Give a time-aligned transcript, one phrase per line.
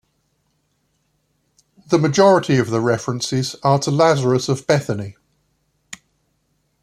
[1.89, 5.15] The majority of the references are to Lazarus of Bethany.